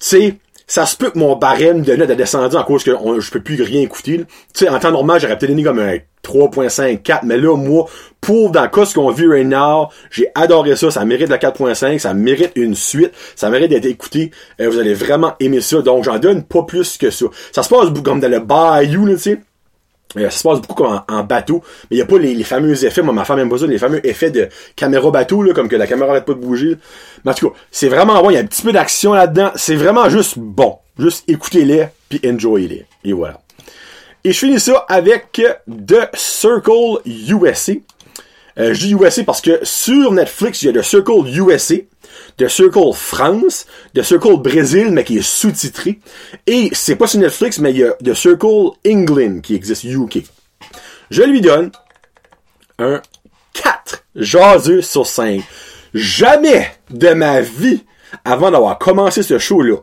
sais, 0.00 0.38
ça 0.66 0.86
se 0.86 0.96
peut 0.96 1.10
que 1.10 1.18
mon 1.18 1.36
barème 1.36 1.82
de 1.82 1.94
notes 1.94 2.10
a 2.10 2.14
descendu 2.14 2.56
en 2.56 2.64
cause 2.64 2.84
que 2.84 2.90
je 3.18 3.30
peux 3.30 3.40
plus 3.40 3.62
rien 3.62 3.82
écouter. 3.82 4.18
Tu 4.18 4.24
sais, 4.54 4.68
en 4.68 4.78
temps 4.78 4.90
normal, 4.90 5.20
j'aurais 5.20 5.38
peut-être 5.38 5.50
donné 5.50 5.62
comme 5.62 5.78
un 5.78 5.98
3.5, 6.24 7.02
4, 7.02 7.24
mais 7.24 7.36
là, 7.36 7.56
moi, 7.56 7.86
pour 8.20 8.50
dans 8.50 8.62
le 8.62 8.68
cas 8.68 8.86
ce 8.86 8.94
qu'on 8.94 9.10
vit 9.10 9.26
right 9.26 9.46
now, 9.46 9.88
j'ai 10.10 10.28
adoré 10.34 10.74
ça, 10.74 10.90
ça 10.90 11.04
mérite 11.04 11.28
la 11.28 11.36
4.5, 11.36 11.98
ça 11.98 12.14
mérite 12.14 12.52
une 12.56 12.74
suite, 12.74 13.12
ça 13.36 13.50
mérite 13.50 13.70
d'être 13.70 13.84
écouté, 13.84 14.30
euh, 14.60 14.70
vous 14.70 14.78
allez 14.78 14.94
vraiment 14.94 15.34
aimer 15.38 15.60
ça, 15.60 15.82
donc 15.82 16.04
j'en 16.04 16.18
donne 16.18 16.42
pas 16.44 16.62
plus 16.62 16.96
que 16.96 17.10
ça. 17.10 17.26
Ça 17.52 17.62
se 17.62 17.68
passe 17.68 17.88
comme 18.02 18.20
dans 18.20 18.30
le 18.30 18.40
bayou, 18.40 19.06
tu 19.10 19.18
sais, 19.18 19.40
ça 20.14 20.30
se 20.30 20.42
passe 20.42 20.60
beaucoup 20.60 20.74
comme 20.74 21.02
en, 21.08 21.24
bateau, 21.24 21.62
mais 21.90 21.96
il 21.96 21.98
n'y 21.98 22.02
a 22.02 22.06
pas 22.06 22.18
les, 22.18 22.44
fameux 22.44 22.84
effets, 22.84 23.02
moi 23.02 23.12
ma 23.12 23.24
femme 23.24 23.40
aime 23.40 23.48
pas 23.48 23.58
ça, 23.58 23.66
les 23.66 23.78
fameux 23.78 24.04
effets 24.06 24.30
de 24.30 24.48
caméra 24.76 25.10
bateau, 25.10 25.42
là, 25.42 25.52
comme 25.52 25.68
que 25.68 25.76
la 25.76 25.86
caméra 25.86 26.10
arrête 26.10 26.24
pas 26.24 26.34
de 26.34 26.38
bouger. 26.38 26.76
Mais 27.24 27.32
en 27.32 27.34
tout 27.34 27.50
cas, 27.50 27.56
c'est 27.70 27.88
vraiment 27.88 28.22
bon, 28.22 28.30
il 28.30 28.34
y 28.34 28.36
a 28.36 28.40
un 28.40 28.46
petit 28.46 28.62
peu 28.62 28.72
d'action 28.72 29.12
là-dedans, 29.12 29.50
c'est 29.56 29.76
vraiment 29.76 30.08
juste 30.08 30.38
bon. 30.38 30.78
Juste 30.98 31.24
écoutez-les, 31.28 31.86
puis 32.08 32.20
enjoyez-les. 32.24 32.86
Et 33.04 33.12
voilà. 33.12 33.40
Et 34.22 34.32
je 34.32 34.38
finis 34.38 34.60
ça 34.60 34.84
avec 34.88 35.42
The 35.68 36.08
Circle 36.14 37.00
USA. 37.06 37.72
Euh, 38.58 38.72
je 38.72 38.86
dis 38.86 38.92
USA 38.92 39.24
parce 39.24 39.40
que 39.40 39.60
sur 39.62 40.12
Netflix, 40.12 40.62
il 40.62 40.66
y 40.66 40.68
a 40.68 40.80
The 40.80 40.84
Circle 40.84 41.26
USA. 41.26 41.76
The 42.36 42.48
Circle 42.48 42.92
France, 42.94 43.66
The 43.94 44.02
Circle 44.02 44.38
Brésil, 44.38 44.90
mais 44.90 45.04
qui 45.04 45.18
est 45.18 45.22
sous-titré. 45.22 46.00
Et 46.46 46.70
c'est 46.72 46.96
pas 46.96 47.06
sur 47.06 47.20
Netflix, 47.20 47.58
mais 47.58 47.70
il 47.70 47.78
y 47.78 47.84
a 47.84 47.92
The 47.92 48.14
Circle 48.14 48.70
England 48.86 49.40
qui 49.40 49.54
existe, 49.54 49.84
UK. 49.84 50.24
Je 51.10 51.22
lui 51.22 51.40
donne 51.40 51.70
un 52.78 53.00
4 53.52 54.04
jaseux 54.16 54.82
sur 54.82 55.06
5. 55.06 55.42
Jamais 55.92 56.70
de 56.90 57.10
ma 57.10 57.40
vie, 57.40 57.84
avant 58.24 58.50
d'avoir 58.50 58.78
commencé 58.78 59.22
ce 59.22 59.38
show-là, 59.38 59.76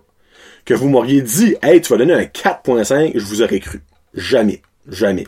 que 0.65 0.73
vous 0.73 0.89
m'auriez 0.89 1.21
dit, 1.21 1.55
hey, 1.61 1.81
tu 1.81 1.89
vas 1.91 1.97
donner 1.97 2.13
un 2.13 2.23
4.5, 2.23 3.13
je 3.15 3.25
vous 3.25 3.41
aurais 3.41 3.59
cru. 3.59 3.81
Jamais. 4.13 4.61
Jamais. 4.87 5.27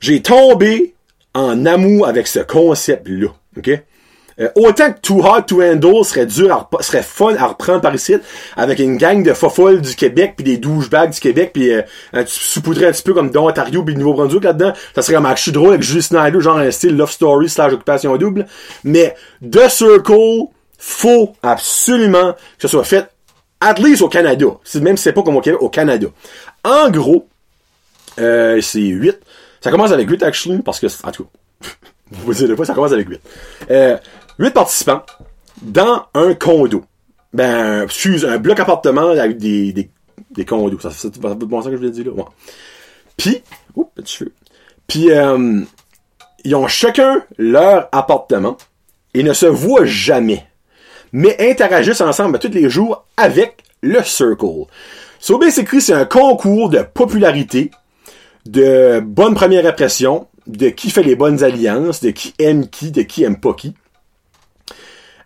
J'ai 0.00 0.20
tombé 0.20 0.94
en 1.34 1.66
amour 1.66 2.06
avec 2.06 2.26
ce 2.26 2.40
concept-là. 2.40 3.28
OK? 3.56 3.70
Euh, 4.40 4.48
autant 4.54 4.92
que 4.92 4.98
Too 5.00 5.22
Hard 5.24 5.46
to 5.46 5.62
Handle 5.62 6.04
serait 6.04 6.26
dur, 6.26 6.52
à, 6.52 6.82
serait 6.82 7.02
fun 7.02 7.34
à 7.36 7.48
reprendre 7.48 7.82
par 7.82 7.94
ici, 7.94 8.14
avec 8.56 8.78
une 8.78 8.96
gang 8.96 9.22
de 9.22 9.32
fofolles 9.34 9.80
du 9.80 9.94
Québec, 9.94 10.34
puis 10.36 10.44
des 10.44 10.56
douchebags 10.56 11.10
du 11.10 11.20
Québec, 11.20 11.50
puis 11.52 11.70
euh, 11.70 11.82
un, 12.12 12.24
saupoudrer 12.26 12.86
un 12.86 12.92
petit 12.92 13.02
peu 13.02 13.12
comme 13.12 13.30
dans 13.30 13.46
Ontario 13.48 13.82
puis 13.82 13.94
Nouveau-Brunswick 13.94 14.44
là-dedans, 14.44 14.72
ça 14.94 15.02
serait 15.02 15.14
comme 15.14 15.28
je 15.36 15.42
suis 15.42 15.52
drôle 15.52 15.70
avec 15.70 15.82
Julie 15.82 16.02
Snyder, 16.02 16.40
genre 16.40 16.58
un 16.58 16.70
style 16.70 16.96
Love 16.96 17.10
Story 17.10 17.48
slash 17.48 17.72
Occupation 17.72 18.16
Double. 18.16 18.46
Mais 18.84 19.14
The 19.42 19.68
Circle, 19.68 20.46
faut 20.78 21.34
absolument 21.42 22.32
que 22.32 22.38
ce 22.58 22.68
soit 22.68 22.84
fait 22.84 23.08
at 23.60 23.74
least 23.74 24.02
au 24.02 24.08
Canada. 24.08 24.46
Même 24.80 24.96
si 24.96 25.04
c'est 25.04 25.12
pas 25.12 25.22
comme 25.22 25.36
au 25.36 25.40
Québec, 25.40 25.60
au 25.62 25.68
Canada. 25.68 26.08
En 26.64 26.90
gros, 26.90 27.28
euh, 28.18 28.60
c'est 28.60 28.80
8. 28.80 29.18
Ça 29.62 29.70
commence 29.70 29.92
avec 29.92 30.10
8 30.10 30.22
actually, 30.22 30.58
parce 30.58 30.80
que, 30.80 30.86
en 31.06 31.10
tout 31.10 31.24
cas, 31.24 31.68
vous 32.10 32.34
dites 32.34 32.54
pas, 32.54 32.64
ça 32.64 32.74
commence 32.74 32.92
avec 32.92 33.08
8. 33.08 33.20
Euh, 33.70 33.96
huit 34.38 34.50
participants 34.50 35.02
dans 35.62 36.06
un 36.14 36.34
condo. 36.34 36.84
Ben, 37.32 37.84
excuse, 37.84 38.26
un 38.26 38.38
bloc 38.38 38.60
appartement 38.60 39.08
avec 39.08 39.38
des, 39.38 39.72
des, 39.72 39.88
des 40.32 40.44
condos. 40.44 40.80
Ça, 40.80 40.90
ça, 40.90 41.08
bon 41.08 41.62
ça 41.62 41.70
que 41.70 41.76
je 41.76 41.80
voulais 41.80 41.92
dire 41.92 42.06
là. 42.06 42.12
Ouais. 42.12 42.24
Puis, 43.16 43.42
oups, 43.74 43.90
petit 43.94 44.16
cheveu. 44.16 44.32
Puis, 44.86 45.10
euh, 45.10 45.62
ils 46.44 46.54
ont 46.54 46.66
chacun 46.66 47.24
leur 47.38 47.88
appartement 47.92 48.56
et 49.14 49.22
ne 49.22 49.32
se 49.32 49.46
voient 49.46 49.84
jamais, 49.84 50.46
mais 51.12 51.36
interagissent 51.50 52.00
ensemble 52.00 52.38
tous 52.38 52.48
les 52.48 52.68
jours 52.68 53.06
avec 53.16 53.62
le 53.82 54.02
Circle. 54.02 54.66
So 55.20 55.38
basically, 55.38 55.80
c'est 55.80 55.92
un 55.92 56.04
concours 56.04 56.68
de 56.68 56.82
popularité, 56.82 57.70
de 58.46 59.00
bonne 59.00 59.34
première 59.34 59.66
impression, 59.66 60.28
de 60.46 60.68
qui 60.68 60.90
fait 60.90 61.02
les 61.02 61.16
bonnes 61.16 61.42
alliances, 61.42 62.00
de 62.00 62.10
qui 62.10 62.34
aime 62.38 62.68
qui, 62.68 62.90
de 62.90 63.02
qui 63.02 63.24
aime 63.24 63.38
pas 63.38 63.54
qui. 63.54 63.74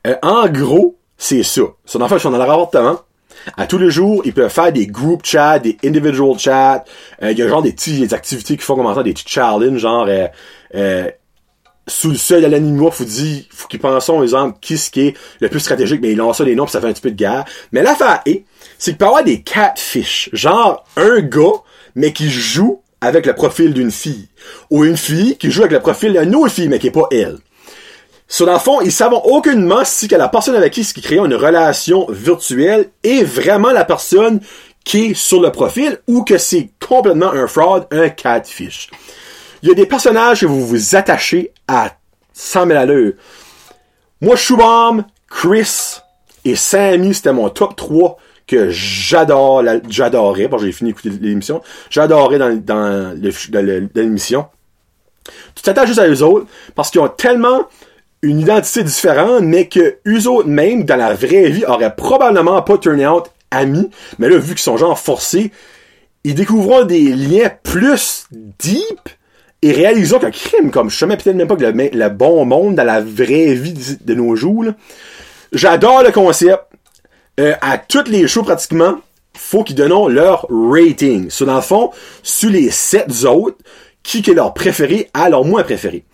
Euh, 0.06 0.16
en 0.23 0.49
gros, 0.49 0.96
c'est 1.18 1.42
ça. 1.42 1.62
Son 1.85 2.00
enfant, 2.00 2.16
ils 2.16 2.20
sont 2.20 2.30
dans 2.30 2.38
leur 2.38 2.50
appartement. 2.50 3.00
À 3.56 3.66
tous 3.66 3.78
les 3.78 3.90
jours, 3.90 4.23
ils 4.25 4.32
peuvent 4.32 4.50
faire 4.50 4.73
des 4.73 4.87
group 4.87 5.25
chats, 5.25 5.58
des 5.58 5.76
individual 5.85 6.38
chats. 6.38 6.85
Euh, 7.23 7.32
Il 7.32 7.38
y 7.38 7.42
a 7.42 7.49
genre 7.49 7.62
des 7.62 7.73
petites 7.73 8.12
activités 8.12 8.56
qui 8.56 8.62
font 8.62 8.76
commencer 8.76 9.02
des 9.02 9.12
petits 9.12 9.25
challenges, 9.26 9.78
genre 9.78 10.06
euh, 10.08 10.26
euh, 10.75 11.11
sous 11.87 12.11
le 12.11 12.16
seuil 12.16 12.42
de 12.42 12.49
l'animaux, 12.49 12.90
faut 12.90 13.04
dire, 13.04 13.44
faut 13.50 13.68
qu'ils 13.68 13.78
pensent, 13.78 14.11
exemple, 14.23 14.58
qui 14.61 14.76
ce 14.76 14.90
qui 14.90 15.08
est 15.08 15.16
le 15.40 15.49
plus 15.49 15.61
stratégique, 15.61 16.00
mais 16.02 16.11
ils 16.11 16.16
lancent 16.16 16.38
ça 16.38 16.44
des 16.44 16.56
noms 16.56 16.64
puis 16.64 16.73
ça 16.73 16.80
fait 16.80 16.88
un 16.88 16.92
petit 16.92 17.02
peu 17.02 17.12
de 17.12 17.16
guerre. 17.16 17.44
Mais 17.70 17.82
l'affaire 17.82 18.23
est, 18.26 18.44
c'est 18.78 18.92
qu'il 18.92 18.99
peut 18.99 19.04
y 19.04 19.08
avoir 19.08 19.25
des 19.25 19.42
catfish. 19.42 20.28
Genre, 20.32 20.85
un 20.96 21.20
gars, 21.20 21.62
mais 21.94 22.12
qui 22.12 22.28
joue 22.28 22.82
avec 23.00 23.26
le 23.26 23.35
profil 23.35 23.75
d'une 23.75 23.91
fille. 23.91 24.29
Ou 24.71 24.85
une 24.85 24.97
fille 24.97 25.37
qui 25.37 25.50
joue 25.50 25.62
avec 25.62 25.73
le 25.73 25.81
profil 25.81 26.12
d'une 26.12 26.35
autre 26.35 26.53
fille, 26.53 26.69
mais 26.69 26.79
qui 26.79 26.88
est 26.88 26.93
pas 26.93 27.09
elle. 27.11 27.38
Sur 28.29 28.47
le 28.47 28.59
fond, 28.59 28.81
ils 28.81 28.93
savent 28.93 29.15
aucunement 29.25 29.85
si 29.85 30.09
la 30.09 30.29
personne 30.29 30.57
avec 30.57 30.73
qui 30.73 30.81
ils 30.81 31.03
créent 31.03 31.19
une 31.19 31.35
relation 31.35 32.07
virtuelle 32.11 32.91
est 33.05 33.23
vraiment 33.23 33.71
la 33.71 33.85
personne 33.85 34.41
qui 34.85 35.07
est 35.07 35.15
sur 35.15 35.41
le 35.41 35.53
profil 35.53 35.99
ou 36.09 36.25
que 36.25 36.38
c'est 36.38 36.71
complètement 36.85 37.31
un 37.33 37.47
fraud, 37.47 37.85
un 37.91 38.09
catfish. 38.09 38.88
Il 39.62 39.69
y 39.69 39.73
a 39.73 39.75
des 39.75 39.87
personnages 39.87 40.41
que 40.41 40.47
vous 40.47 40.67
vous 40.67 40.97
attachez 40.97 41.53
à 41.69 41.97
100 42.33 42.67
000 42.67 42.79
à 42.79 42.85
l'heure. 42.85 43.12
Moi, 44.21 44.37
Shubham, 44.37 45.05
Chris 45.29 45.99
et 46.45 46.57
Sammy, 46.57 47.15
c'était 47.15 47.33
mon 47.33 47.49
top 47.49 47.76
3 47.76 48.17
que 48.47 48.71
j'adore, 48.71 49.62
j'adorais, 49.88 50.49
bon, 50.49 50.59
j'ai 50.59 50.73
fini 50.73 50.91
d'écouter 50.91 51.11
l'émission, 51.21 51.62
j'adorais 51.91 52.38
dans, 52.38 53.21
l'émission. 53.95 54.47
Tu 55.55 55.62
t'attaches 55.62 55.88
juste 55.88 55.99
à 55.99 56.09
eux 56.09 56.23
autres 56.23 56.47
parce 56.75 56.91
qu'ils 56.91 57.00
ont 57.00 57.09
tellement 57.09 57.67
une 58.23 58.41
identité 58.41 58.83
différente, 58.83 59.43
mais 59.43 59.69
que 59.69 59.99
eux 60.07 60.29
autres 60.29 60.49
même, 60.49 60.85
dans 60.85 60.97
la 60.97 61.15
vraie 61.15 61.50
vie, 61.50 61.65
auraient 61.65 61.95
probablement 61.95 62.62
pas 62.62 62.79
turné 62.79 63.07
out 63.07 63.25
amis, 63.50 63.91
mais 64.19 64.29
là, 64.29 64.38
vu 64.38 64.55
qu'ils 64.55 64.59
sont 64.59 64.76
genre 64.76 64.99
forcés, 64.99 65.50
ils 66.25 66.35
découvriront 66.35 66.85
des 66.85 67.12
liens 67.12 67.50
plus 67.62 68.26
deep 68.31 69.09
et 69.62 69.73
réalisons 69.73 70.19
qu'un 70.19 70.31
crime, 70.31 70.71
comme 70.71 70.91
je 70.91 71.05
peut-être 71.05 71.35
même 71.35 71.49
pas 71.49 71.57
que 71.57 71.65
le, 71.65 72.09
bon 72.11 72.45
monde 72.45 72.75
dans 72.75 72.85
la 72.85 73.00
vraie 73.00 73.55
vie 73.55 73.73
de, 73.73 74.05
de 74.05 74.15
nos 74.15 74.37
jours, 74.37 74.67
j'adore 75.53 76.03
le 76.03 76.12
concept. 76.12 76.62
Euh, 77.38 77.55
à 77.61 77.78
toutes 77.78 78.09
les 78.09 78.26
shows 78.28 78.43
pratiquement, 78.43 79.00
faut 79.35 79.62
qu'ils 79.62 79.76
donnent 79.76 80.12
leur 80.12 80.47
rating. 80.50 81.31
So, 81.31 81.45
dans 81.45 81.57
le 81.57 81.61
fond, 81.61 81.90
sur 82.23 82.50
les 82.50 82.71
sept 82.71 83.25
autres, 83.25 83.59
qui 84.02 84.19
est 84.19 84.35
leur 84.35 84.55
préféré 84.55 85.11
à 85.12 85.28
leur 85.28 85.45
moins 85.45 85.62
préféré. 85.62 86.05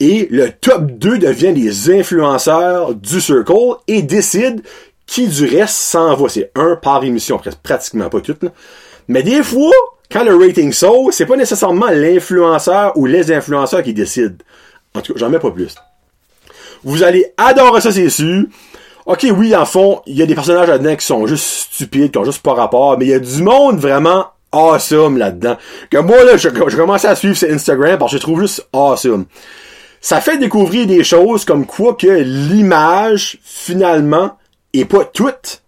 Et 0.00 0.28
le 0.30 0.50
top 0.50 0.90
2 0.92 1.18
devient 1.18 1.52
les 1.52 1.90
influenceurs 1.90 2.94
du 2.94 3.20
Circle 3.20 3.76
et 3.86 4.02
décide 4.02 4.62
qui 5.06 5.26
du 5.26 5.46
reste 5.46 5.74
s'en 5.74 6.14
va. 6.14 6.28
C'est 6.28 6.52
un 6.54 6.76
par 6.76 7.02
émission, 7.04 7.40
pratiquement 7.62 8.08
pas 8.08 8.20
toutes. 8.20 8.44
Mais 9.08 9.22
des 9.22 9.42
fois, 9.42 9.72
quand 10.10 10.24
le 10.24 10.36
rating 10.36 10.72
saute, 10.72 11.12
c'est 11.12 11.26
pas 11.26 11.36
nécessairement 11.36 11.90
l'influenceur 11.90 12.96
ou 12.96 13.06
les 13.06 13.32
influenceurs 13.32 13.82
qui 13.82 13.94
décident. 13.94 14.36
En 14.94 15.00
tout 15.00 15.14
cas, 15.14 15.20
j'en 15.20 15.30
mets 15.30 15.38
pas 15.38 15.50
plus. 15.50 15.74
Vous 16.84 17.02
allez 17.02 17.32
adorer 17.36 17.80
ça, 17.80 17.90
c'est 17.90 18.10
sûr. 18.10 18.44
Ok, 19.08 19.26
oui, 19.34 19.56
en 19.56 19.64
fond, 19.64 20.02
il 20.04 20.18
y 20.18 20.22
a 20.22 20.26
des 20.26 20.34
personnages 20.34 20.68
là-dedans 20.68 20.94
qui 20.94 21.06
sont 21.06 21.26
juste 21.26 21.72
stupides, 21.72 22.10
qui 22.10 22.18
ont 22.18 22.26
juste 22.26 22.42
pas 22.42 22.52
rapport, 22.52 22.98
mais 22.98 23.06
il 23.06 23.08
y 23.08 23.14
a 23.14 23.18
du 23.18 23.42
monde 23.42 23.78
vraiment 23.78 24.26
awesome 24.52 25.16
là-dedans. 25.16 25.56
Que 25.90 25.96
moi, 25.96 26.24
là, 26.24 26.36
je, 26.36 26.50
je 26.50 26.76
commencé 26.76 27.06
à 27.06 27.14
suivre 27.14 27.34
sur 27.34 27.50
Instagram 27.50 27.96
parce 27.98 28.12
que 28.12 28.18
je 28.18 28.22
trouve 28.22 28.42
juste 28.42 28.68
awesome. 28.74 29.24
Ça 30.02 30.20
fait 30.20 30.36
découvrir 30.36 30.86
des 30.86 31.04
choses 31.04 31.46
comme 31.46 31.64
quoi 31.64 31.94
que 31.94 32.06
l'image, 32.06 33.38
finalement, 33.42 34.36
est 34.74 34.84
pas 34.84 35.06
toute. 35.06 35.62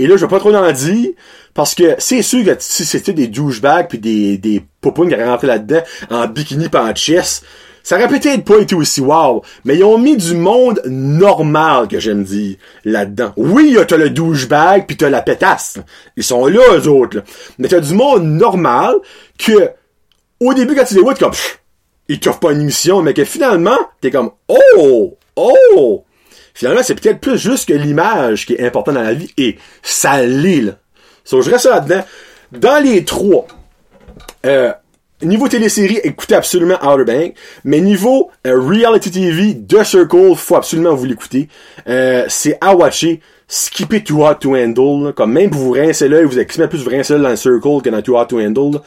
Et 0.00 0.08
là, 0.08 0.16
je 0.16 0.22
vais 0.26 0.30
pas 0.30 0.40
trop 0.40 0.52
en 0.52 0.72
dire, 0.72 1.10
parce 1.54 1.76
que 1.76 1.94
c'est 1.98 2.22
sûr 2.22 2.44
que 2.44 2.56
si 2.58 2.84
c'était 2.84 3.12
des 3.12 3.28
douchebags 3.28 3.86
puis 3.90 3.98
des, 3.98 4.38
des 4.38 4.60
popounes 4.80 5.08
qui 5.08 5.14
rentraient 5.14 5.46
là-dedans 5.46 5.82
en 6.10 6.26
bikini 6.26 6.68
pis 6.68 6.78
en 6.78 6.92
chest, 6.96 7.44
ça 7.82 7.96
aurait 7.96 8.08
peut-être 8.08 8.44
pas 8.44 8.58
été 8.58 8.74
aussi 8.74 9.00
wow, 9.00 9.42
mais 9.64 9.76
ils 9.76 9.84
ont 9.84 9.98
mis 9.98 10.16
du 10.16 10.34
monde 10.34 10.80
normal, 10.86 11.88
que 11.88 11.98
j'aime 11.98 12.22
dire, 12.24 12.56
là-dedans. 12.84 13.32
Oui, 13.36 13.76
t'as 13.86 13.96
le 13.96 14.10
douchebag 14.10 14.86
pis 14.86 14.96
t'as 14.96 15.10
la 15.10 15.22
pétasse. 15.22 15.78
Ils 16.16 16.24
sont 16.24 16.46
là, 16.46 16.62
eux 16.74 16.88
autres, 16.88 17.18
là. 17.18 17.22
Mais 17.58 17.68
t'as 17.68 17.80
du 17.80 17.94
monde 17.94 18.24
normal 18.24 18.94
que, 19.38 19.70
au 20.40 20.54
début, 20.54 20.74
quand 20.74 20.84
tu 20.84 20.94
les 20.94 21.02
t'es 21.14 21.20
comme, 21.20 21.30
pff, 21.30 21.60
ils 22.08 22.20
t'offrent 22.20 22.40
pas 22.40 22.52
une 22.52 22.60
émission, 22.60 23.02
mais 23.02 23.14
que 23.14 23.24
finalement, 23.24 23.78
t'es 24.00 24.10
comme, 24.10 24.30
oh, 24.48 25.16
oh! 25.36 26.04
Finalement, 26.54 26.82
c'est 26.82 26.94
peut-être 26.94 27.20
plus 27.20 27.38
juste 27.38 27.68
que 27.68 27.72
l'image 27.72 28.46
qui 28.46 28.54
est 28.54 28.66
importante 28.66 28.94
dans 28.94 29.02
la 29.02 29.14
vie, 29.14 29.30
et 29.38 29.58
ça 29.82 30.22
l'est, 30.22 30.60
là. 30.60 30.72
So, 31.24 31.40
je 31.40 31.50
reste 31.50 31.66
là-dedans. 31.66 32.04
Dans 32.50 32.82
les 32.82 33.04
trois, 33.04 33.46
euh, 34.44 34.72
niveau 35.22 35.48
télésérie, 35.48 36.00
écoutez 36.02 36.34
absolument 36.34 36.78
Outer 36.82 37.04
Bank. 37.04 37.34
Mais 37.64 37.80
niveau 37.80 38.30
euh, 38.46 38.60
reality 38.60 39.10
TV, 39.10 39.56
The 39.56 39.84
Circle, 39.84 40.34
faut 40.36 40.56
absolument 40.56 40.94
vous 40.94 41.04
l'écouter. 41.04 41.48
Euh, 41.88 42.24
c'est 42.28 42.58
à 42.60 42.74
watcher. 42.74 43.20
Skip 43.48 43.92
it 43.92 44.06
too 44.06 44.24
hot 44.24 44.36
to 44.36 44.56
handle. 44.56 45.12
Comme 45.14 45.32
même 45.32 45.50
pour 45.50 45.60
vous 45.60 45.72
rincer 45.72 46.08
l'œil, 46.08 46.24
vous 46.24 46.38
exprimez 46.38 46.68
plus 46.68 46.82
vous 46.82 46.90
rincer 46.90 47.18
dans 47.18 47.28
le 47.28 47.36
Circle 47.36 47.82
que 47.82 47.90
dans 47.90 48.02
Too 48.02 48.16
Hot 48.16 48.26
to 48.26 48.40
Handle. 48.40 48.80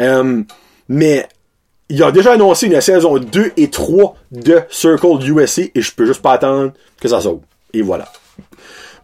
Euh, 0.00 0.42
mais 0.88 1.28
il 1.88 2.02
a 2.02 2.10
déjà 2.10 2.32
annoncé 2.32 2.66
une 2.66 2.80
saison 2.80 3.18
2 3.18 3.52
et 3.56 3.70
3 3.70 4.16
de 4.32 4.60
Circle 4.70 5.22
USA 5.24 5.62
et 5.74 5.80
je 5.80 5.92
peux 5.94 6.06
juste 6.06 6.22
pas 6.22 6.32
attendre 6.32 6.72
que 7.00 7.08
ça 7.08 7.20
saute. 7.20 7.42
Et 7.72 7.82
voilà. 7.82 8.10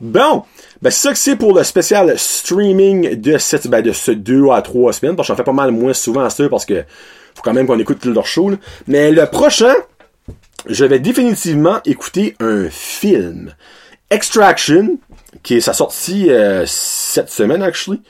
Bon, 0.01 0.43
ben 0.83 0.91
c'est 0.91 1.09
ça 1.09 1.13
que 1.13 1.19
c'est 1.19 1.37
pour 1.37 1.55
le 1.55 1.65
spécial 1.65 2.19
streaming 2.19 3.21
de 3.21 3.39
cette 3.39 3.67
ben, 3.69 3.83
de 3.83 3.93
ce 3.93 4.11
2 4.11 4.51
à 4.51 4.63
3 4.63 4.93
semaines, 4.93 5.17
parce 5.17 5.29
que 5.29 5.33
j'en 5.33 5.37
fais 5.37 5.45
pas 5.45 5.53
mal 5.53 5.71
moins 5.71 5.95
souvent 5.95 6.25
à 6.25 6.31
ça 6.31 6.49
parce 6.49 6.67
que 6.67 6.85
faut 7.35 7.43
quand 7.43 7.53
même 7.53 7.67
qu'on 7.67 7.79
écoute 7.79 8.05
leur 8.05 8.27
show. 8.27 8.51
Là. 8.51 8.57
Mais 8.87 9.11
le 9.11 9.27
prochain, 9.27 9.75
je 10.67 10.85
vais 10.85 10.99
définitivement 10.99 11.81
écouter 11.85 12.37
un 12.41 12.69
film. 12.71 13.55
Extraction, 14.11 14.99
qui 15.43 15.57
est 15.57 15.61
sa 15.61 15.73
sortie 15.73 16.31
euh, 16.31 16.65
cette 16.67 17.31
semaine 17.31 17.63
actually. 17.63 18.03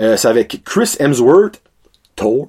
Euh, 0.00 0.16
c'est 0.16 0.28
avec 0.28 0.62
Chris 0.64 0.96
Hemsworth, 0.98 1.62
Thor. 2.16 2.48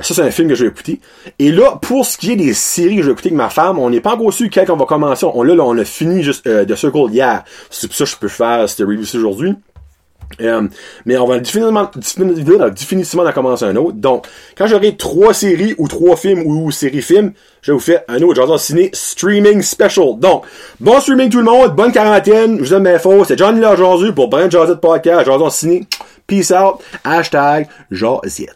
Ça, 0.00 0.14
c'est 0.14 0.22
un 0.22 0.30
film 0.30 0.48
que 0.48 0.54
je 0.54 0.64
vais 0.64 0.70
écouter. 0.70 1.00
Et 1.38 1.52
là, 1.52 1.78
pour 1.80 2.06
ce 2.06 2.16
qui 2.16 2.32
est 2.32 2.36
des 2.36 2.54
séries 2.54 2.96
que 2.96 3.02
je 3.02 3.06
vais 3.06 3.12
écouter 3.12 3.28
avec 3.28 3.36
ma 3.36 3.50
femme, 3.50 3.78
on 3.78 3.90
n'est 3.90 4.00
pas 4.00 4.14
encore 4.14 4.32
sûr 4.32 4.48
quand 4.52 4.64
on 4.70 4.76
va 4.76 4.86
commencer. 4.86 5.26
On, 5.26 5.42
là, 5.42 5.54
là, 5.54 5.64
on 5.64 5.76
a 5.76 5.84
fini 5.84 6.22
juste 6.22 6.46
euh, 6.46 6.64
The 6.64 6.74
Circle 6.74 7.10
hier. 7.10 7.44
C'est 7.68 7.86
pour 7.86 7.96
ça 7.96 8.04
que 8.04 8.10
je 8.10 8.16
peux 8.16 8.28
faire 8.28 8.68
cette 8.68 8.86
review 8.86 9.04
aujourd'hui. 9.14 9.54
Euh, 10.40 10.68
mais 11.06 11.18
on 11.18 11.26
va 11.26 11.38
définitivement, 11.38 11.90
définitivement, 11.94 12.68
définitivement 12.68 13.24
en 13.24 13.32
commencer 13.32 13.64
un 13.64 13.76
autre. 13.76 13.96
Donc, 13.96 14.26
quand 14.56 14.66
j'aurai 14.66 14.96
trois 14.96 15.34
séries 15.34 15.74
ou 15.76 15.88
trois 15.88 16.16
films 16.16 16.42
ou, 16.46 16.70
séries 16.70 17.02
films, 17.02 17.32
je 17.62 17.72
vais 17.72 17.76
vous 17.76 17.82
faire 17.82 18.02
un 18.08 18.22
autre 18.22 18.36
genre 18.36 18.58
ciné 18.58 18.90
streaming 18.92 19.60
special. 19.60 20.18
Donc, 20.18 20.44
bon 20.78 21.00
streaming 21.00 21.30
tout 21.30 21.38
le 21.38 21.44
monde, 21.44 21.74
bonne 21.74 21.92
quarantaine, 21.92 22.58
je 22.58 22.64
vous 22.64 22.74
aime 22.74 22.84
mes 22.84 22.98
faux, 22.98 23.24
c'est 23.24 23.38
Johnny 23.38 23.64
aujourd'hui 23.64 24.12
pour 24.12 24.28
Brand 24.28 24.50
Jazette 24.50 24.80
Podcast, 24.80 25.26
Jason 25.26 25.50
Ciné. 25.50 25.86
Peace 26.26 26.52
out, 26.52 26.76
hashtag 27.04 27.66
Jazette. 27.90 28.54